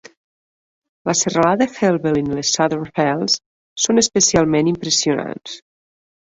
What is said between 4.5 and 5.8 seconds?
impressionants.